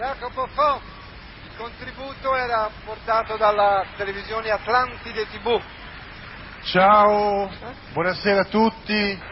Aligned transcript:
Jacopo 0.00 0.46
Fo, 0.46 0.80
il 1.44 1.56
contributo 1.58 2.34
era 2.34 2.70
portato 2.86 3.36
dalla 3.36 3.84
televisione 3.98 4.48
Atlantide 4.48 5.26
TV. 5.26 5.60
Ciao, 6.62 7.50
buonasera 7.92 8.40
a 8.40 8.44
tutti. 8.44 9.22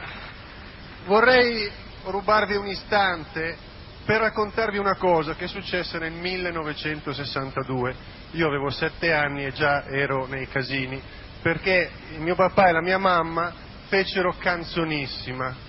Vorrei 1.06 1.72
rubarvi 2.04 2.56
un 2.56 2.66
istante 2.66 3.56
per 4.04 4.20
raccontarvi 4.20 4.76
una 4.76 4.96
cosa 4.96 5.34
che 5.36 5.46
è 5.46 5.48
successa 5.48 5.96
nel 5.96 6.12
1962. 6.12 7.94
Io 8.32 8.46
avevo 8.46 8.68
sette 8.68 9.14
anni 9.14 9.46
e 9.46 9.52
già 9.52 9.86
ero 9.86 10.26
nei 10.26 10.48
casini, 10.48 11.02
perché 11.40 11.90
mio 12.18 12.34
papà 12.34 12.68
e 12.68 12.72
la 12.72 12.82
mia 12.82 12.98
mamma 12.98 13.54
fecero 13.86 14.34
canzonissima 14.36 15.66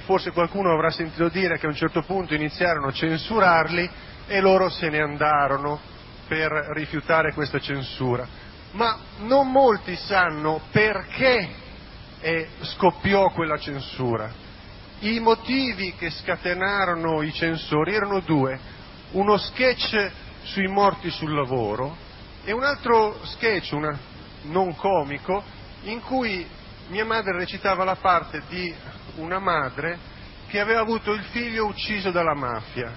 forse 0.00 0.32
qualcuno 0.32 0.72
avrà 0.72 0.90
sentito 0.90 1.28
dire 1.28 1.56
che 1.56 1.66
a 1.66 1.68
un 1.68 1.76
certo 1.76 2.02
punto 2.02 2.34
iniziarono 2.34 2.88
a 2.88 2.92
censurarli 2.92 3.88
e 4.26 4.40
loro 4.40 4.68
se 4.68 4.88
ne 4.88 5.00
andarono 5.00 5.80
per 6.26 6.50
rifiutare 6.74 7.32
questa 7.32 7.60
censura. 7.60 8.26
Ma 8.72 8.98
non 9.18 9.50
molti 9.50 9.94
sanno 9.94 10.60
perché 10.72 11.48
eh, 12.20 12.48
scoppiò 12.60 13.30
quella 13.30 13.56
censura. 13.56 14.30
I 15.00 15.20
motivi 15.20 15.94
che 15.96 16.10
scatenarono 16.10 17.22
i 17.22 17.32
censori 17.32 17.94
erano 17.94 18.18
due, 18.20 18.58
uno 19.12 19.36
sketch 19.36 20.10
sui 20.42 20.66
morti 20.66 21.08
sul 21.10 21.32
lavoro 21.32 21.96
e 22.44 22.52
un 22.52 22.64
altro 22.64 23.16
sketch, 23.24 23.72
una, 23.72 23.96
non 24.42 24.74
comico, 24.74 25.42
in 25.82 26.00
cui 26.00 26.44
mia 26.88 27.04
madre 27.04 27.36
recitava 27.36 27.84
la 27.84 27.96
parte 27.96 28.42
di 28.48 28.74
una 29.16 29.38
madre 29.38 29.98
che 30.48 30.60
aveva 30.60 30.80
avuto 30.80 31.12
il 31.12 31.22
figlio 31.24 31.66
ucciso 31.66 32.10
dalla 32.10 32.34
mafia. 32.34 32.92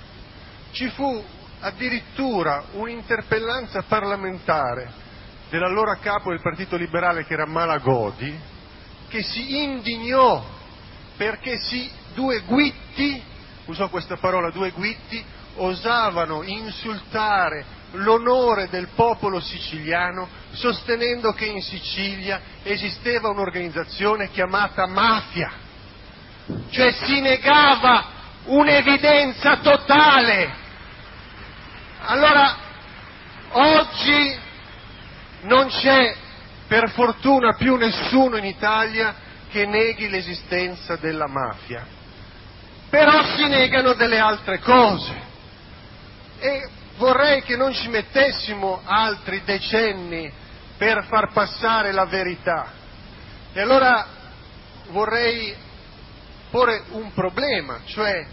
Ci 0.72 0.90
fu 0.90 1.24
addirittura 1.60 2.64
un'interpellanza 2.72 3.84
parlamentare 3.84 4.90
dell'allora 5.50 5.98
capo 5.98 6.30
del 6.30 6.42
Partito 6.42 6.78
Liberale 6.78 7.26
che 7.26 7.34
era 7.34 7.46
Malagodi, 7.46 8.40
che 9.10 9.22
si 9.22 9.62
indignò 9.64 10.44
perché 11.18 11.58
si, 11.58 11.92
due 12.14 12.42
guitti, 12.42 13.22
usò 13.66 13.90
questa 13.90 14.16
parola, 14.16 14.50
due 14.50 14.72
guitti, 14.72 15.24
osavano 15.56 16.44
insultare 16.44 17.80
l'onore 17.92 18.70
del 18.70 18.88
popolo 18.96 19.42
siciliano 19.42 20.28
sostenendo 20.52 21.34
che 21.34 21.46
in 21.46 21.62
Sicilia 21.62 22.42
esisteva 22.64 23.30
un'organizzazione 23.30 24.30
chiamata 24.30 24.88
mafia, 24.88 25.52
cioè 26.70 26.92
si 26.92 27.20
negava 27.20 28.06
un'evidenza 28.46 29.58
totale. 29.58 30.60
Allora, 32.04 32.56
oggi 33.52 34.40
non 35.42 35.68
c'è 35.68 36.16
per 36.68 36.90
fortuna 36.92 37.54
più 37.54 37.76
nessuno 37.76 38.38
in 38.38 38.46
Italia 38.46 39.14
che 39.50 39.66
neghi 39.66 40.10
l'esistenza 40.10 40.96
della 40.96 41.28
mafia, 41.28 41.86
però 42.90 43.36
si 43.36 43.48
negano 43.48 43.94
delle 43.94 44.20
altre 44.20 44.60
cose 44.60 45.30
e 46.40 46.70
vorrei 46.98 47.44
che 47.44 47.58
non 47.58 47.74
ci 47.74 47.90
mettessimo 47.90 48.82
altri 48.86 49.44
decenni 49.44 50.32
per 50.78 51.06
far 51.08 51.32
passare 51.34 51.92
la 51.92 52.06
verità. 52.06 52.72
E 53.54 53.60
allora 53.60 54.08
vorrei 54.90 55.54
porre 56.52 56.84
un 56.90 57.14
problema, 57.14 57.80
cioè 57.86 58.26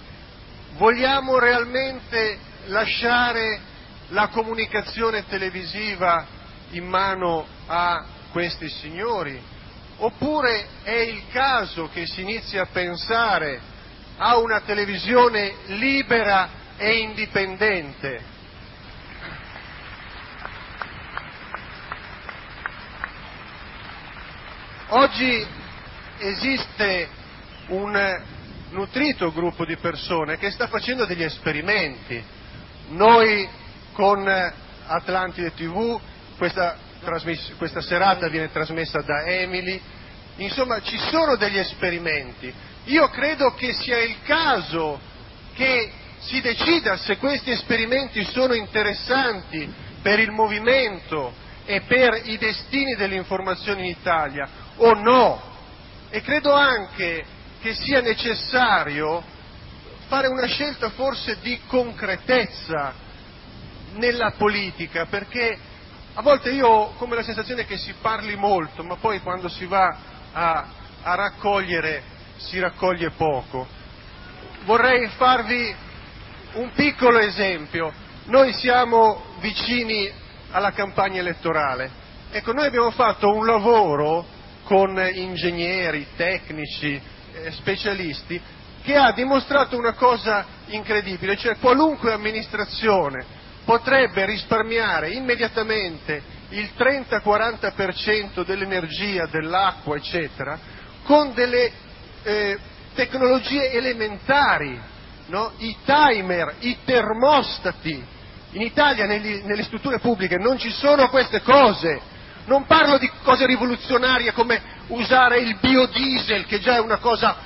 vogliamo 0.72 1.38
realmente 1.38 2.38
lasciare 2.66 3.60
la 4.08 4.28
comunicazione 4.28 5.24
televisiva 5.26 6.26
in 6.70 6.86
mano 6.86 7.46
a 7.66 8.04
questi 8.32 8.68
signori? 8.68 9.40
Oppure 9.98 10.66
è 10.82 10.98
il 10.98 11.22
caso 11.30 11.88
che 11.92 12.06
si 12.06 12.20
inizi 12.22 12.58
a 12.58 12.66
pensare 12.66 13.60
a 14.16 14.36
una 14.38 14.60
televisione 14.60 15.54
libera 15.66 16.48
e 16.76 16.98
indipendente? 16.98 18.36
Oggi 24.88 25.46
esiste 26.18 27.17
un 27.68 28.22
nutrito 28.70 29.32
gruppo 29.32 29.64
di 29.64 29.76
persone 29.76 30.36
che 30.38 30.50
sta 30.50 30.68
facendo 30.68 31.04
degli 31.04 31.22
esperimenti. 31.22 32.22
Noi 32.88 33.48
con 33.92 34.26
Atlantide 34.86 35.52
TV 35.54 36.00
questa, 36.36 36.76
serata 37.80 38.28
viene 38.28 38.50
trasmessa 38.50 39.00
da 39.00 39.24
Emily, 39.24 39.80
insomma 40.36 40.80
ci 40.80 40.98
sono 41.10 41.36
degli 41.36 41.58
esperimenti. 41.58 42.52
Io 42.84 43.08
credo 43.08 43.54
che 43.54 43.72
sia 43.72 43.98
il 43.98 44.16
caso 44.22 45.00
che 45.54 45.90
si 46.20 46.40
decida 46.40 46.96
se 46.96 47.16
questi 47.16 47.50
esperimenti 47.50 48.24
sono 48.24 48.54
interessanti 48.54 49.72
per 50.00 50.18
il 50.20 50.30
movimento 50.30 51.32
e 51.64 51.82
per 51.82 52.22
i 52.24 52.38
destini 52.38 52.94
dell'informazione 52.94 53.80
in 53.80 53.88
Italia 53.88 54.48
o 54.76 54.94
no. 54.94 55.42
E 56.10 56.22
credo 56.22 56.54
anche 56.54 57.24
che 57.60 57.74
sia 57.74 58.00
necessario 58.00 59.22
fare 60.06 60.28
una 60.28 60.46
scelta 60.46 60.90
forse 60.90 61.38
di 61.40 61.60
concretezza 61.66 62.92
nella 63.94 64.32
politica, 64.36 65.06
perché 65.06 65.58
a 66.14 66.22
volte 66.22 66.50
io 66.50 66.66
ho 66.66 66.92
come 66.94 67.14
la 67.14 67.22
sensazione 67.22 67.64
che 67.64 67.76
si 67.76 67.94
parli 68.00 68.36
molto, 68.36 68.82
ma 68.82 68.96
poi 68.96 69.20
quando 69.20 69.48
si 69.48 69.66
va 69.66 69.96
a, 70.32 70.66
a 71.02 71.14
raccogliere 71.14 72.02
si 72.36 72.58
raccoglie 72.58 73.10
poco. 73.10 73.66
Vorrei 74.64 75.08
farvi 75.16 75.74
un 76.54 76.72
piccolo 76.72 77.18
esempio. 77.18 77.92
Noi 78.24 78.52
siamo 78.52 79.36
vicini 79.40 80.10
alla 80.50 80.72
campagna 80.72 81.20
elettorale. 81.20 81.90
Ecco, 82.30 82.52
noi 82.52 82.66
abbiamo 82.66 82.90
fatto 82.90 83.28
un 83.28 83.46
lavoro 83.46 84.26
con 84.64 84.98
ingegneri, 84.98 86.08
tecnici, 86.16 87.00
specialisti, 87.52 88.40
che 88.82 88.96
ha 88.96 89.12
dimostrato 89.12 89.76
una 89.76 89.92
cosa 89.92 90.46
incredibile, 90.66 91.36
cioè 91.36 91.58
qualunque 91.58 92.12
amministrazione 92.12 93.24
potrebbe 93.64 94.24
risparmiare 94.24 95.10
immediatamente 95.10 96.22
il 96.50 96.70
30-40% 96.76 98.44
dell'energia, 98.44 99.26
dell'acqua, 99.26 99.96
eccetera, 99.96 100.58
con 101.04 101.34
delle 101.34 101.70
eh, 102.22 102.58
tecnologie 102.94 103.70
elementari, 103.72 104.80
i 105.58 105.76
timer, 105.84 106.54
i 106.60 106.78
termostati. 106.84 108.02
In 108.52 108.62
Italia 108.62 109.04
nelle 109.04 109.62
strutture 109.64 109.98
pubbliche 109.98 110.38
non 110.38 110.58
ci 110.58 110.70
sono 110.70 111.10
queste 111.10 111.42
cose. 111.42 112.00
Non 112.46 112.64
parlo 112.64 112.96
di 112.96 113.10
cose 113.22 113.44
rivoluzionarie 113.44 114.32
come 114.32 114.77
usare 114.88 115.38
il 115.38 115.56
biodiesel, 115.60 116.46
che 116.46 116.60
già 116.60 116.76
è 116.76 116.80
una 116.80 116.98
cosa 116.98 117.36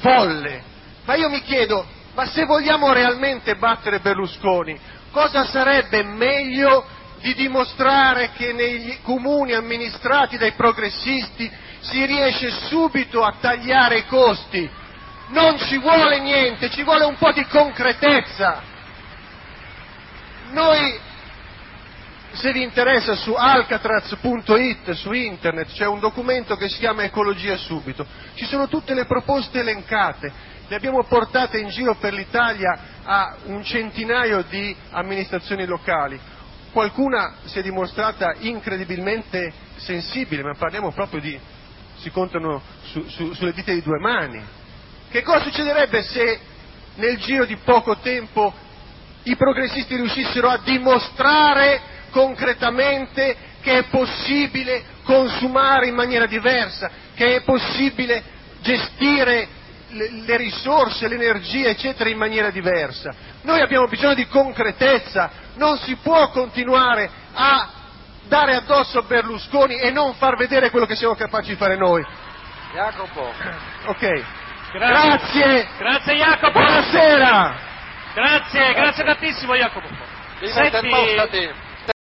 folle, 0.00 0.62
ma 1.04 1.14
io 1.14 1.28
mi 1.28 1.42
chiedo, 1.42 1.86
se 2.32 2.44
vogliamo 2.44 2.92
realmente 2.92 3.56
battere 3.56 4.00
Berlusconi, 4.00 4.78
cosa 5.10 5.44
sarebbe 5.44 6.02
meglio 6.02 6.84
di 7.20 7.34
dimostrare 7.34 8.30
che 8.36 8.52
nei 8.52 8.98
comuni 9.02 9.52
amministrati 9.52 10.36
dai 10.36 10.52
progressisti 10.52 11.50
si 11.80 12.04
riesce 12.04 12.50
subito 12.68 13.22
a 13.22 13.34
tagliare 13.40 13.98
i 13.98 14.06
costi. 14.06 14.68
Non 15.28 15.58
ci 15.58 15.78
vuole 15.78 16.20
niente, 16.20 16.70
ci 16.70 16.82
vuole 16.82 17.04
un 17.04 17.16
po' 17.16 17.32
di 17.32 17.44
concretezza. 17.46 18.62
Noi, 20.50 20.98
se 22.38 22.52
vi 22.52 22.62
interessa, 22.62 23.16
su 23.16 23.32
alcatraz.it, 23.32 24.92
su 24.92 25.12
internet, 25.12 25.72
c'è 25.72 25.86
un 25.86 25.98
documento 25.98 26.54
che 26.56 26.68
si 26.68 26.78
chiama 26.78 27.02
Ecologia 27.02 27.56
Subito. 27.56 28.06
Ci 28.34 28.44
sono 28.44 28.68
tutte 28.68 28.94
le 28.94 29.06
proposte 29.06 29.58
elencate, 29.58 30.32
le 30.68 30.76
abbiamo 30.76 31.02
portate 31.02 31.58
in 31.58 31.68
giro 31.68 31.96
per 31.96 32.12
l'Italia 32.12 32.78
a 33.02 33.36
un 33.46 33.64
centinaio 33.64 34.42
di 34.48 34.74
amministrazioni 34.90 35.66
locali. 35.66 36.18
Qualcuna 36.70 37.38
si 37.44 37.58
è 37.58 37.62
dimostrata 37.62 38.34
incredibilmente 38.38 39.52
sensibile, 39.76 40.42
ma 40.42 40.54
parliamo 40.54 40.92
proprio 40.92 41.20
di, 41.20 41.36
si 41.96 42.10
contano 42.10 42.62
su, 42.84 43.02
su, 43.08 43.32
sulle 43.32 43.52
dita 43.52 43.72
di 43.72 43.82
due 43.82 43.98
mani. 43.98 44.40
Che 45.10 45.22
cosa 45.22 45.42
succederebbe 45.42 46.02
se 46.02 46.38
nel 46.96 47.16
giro 47.18 47.46
di 47.46 47.56
poco 47.56 47.96
tempo 47.96 48.54
i 49.24 49.34
progressisti 49.34 49.96
riuscissero 49.96 50.48
a 50.48 50.60
dimostrare 50.62 51.96
concretamente 52.10 53.36
che 53.60 53.78
è 53.78 53.84
possibile 53.84 54.82
consumare 55.02 55.86
in 55.86 55.94
maniera 55.94 56.26
diversa, 56.26 56.90
che 57.14 57.36
è 57.36 57.42
possibile 57.42 58.22
gestire 58.60 59.48
le, 59.90 60.36
risorse, 60.36 61.08
l'energia, 61.08 61.68
eccetera, 61.68 62.10
in 62.10 62.18
maniera 62.18 62.50
diversa. 62.50 63.14
Noi 63.42 63.60
abbiamo 63.60 63.86
bisogno 63.86 64.14
di 64.14 64.26
concretezza, 64.26 65.30
non 65.54 65.78
si 65.78 65.96
può 65.96 66.30
continuare 66.30 67.10
a 67.32 67.70
dare 68.26 68.54
addosso 68.54 68.98
a 68.98 69.02
Berlusconi 69.02 69.76
e 69.78 69.90
non 69.90 70.14
far 70.14 70.36
vedere 70.36 70.70
quello 70.70 70.86
che 70.86 70.96
siamo 70.96 71.14
capaci 71.14 71.50
di 71.50 71.56
fare 71.56 71.76
noi. 71.76 72.04
Jacopo. 72.72 73.32
Ok. 73.86 74.24
Grazie. 74.72 75.68
Grazie 75.78 76.14
Jacopo. 76.14 76.52
Buonasera. 76.52 77.56
Grazie, 78.14 78.74
grazie 78.74 79.04
tantissimo 79.04 79.54
Jacopo. 79.54 79.88
Senti. 80.40 81.66